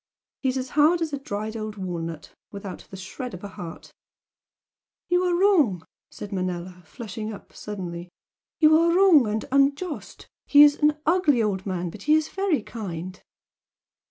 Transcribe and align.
He's 0.41 0.57
as 0.57 0.69
hard 0.69 0.99
as 1.03 1.13
a 1.13 1.19
dried 1.19 1.55
old 1.55 1.75
walnut, 1.75 2.33
without 2.51 2.87
the 2.89 2.97
shred 2.97 3.35
of 3.35 3.43
a 3.43 3.49
heart" 3.49 3.93
"You 5.09 5.21
are 5.21 5.35
wrong!" 5.39 5.85
said 6.09 6.31
Manella, 6.31 6.81
flushing 6.87 7.31
up 7.31 7.53
suddenly 7.53 8.09
"You 8.59 8.75
are 8.79 8.95
wrong 8.97 9.27
and 9.27 9.45
unjust! 9.51 10.27
He 10.47 10.63
is 10.63 10.75
an 10.77 10.97
ugly 11.05 11.43
old 11.43 11.67
man, 11.67 11.91
but 11.91 12.01
he 12.01 12.15
is 12.15 12.29
very 12.29 12.63
kind." 12.63 13.21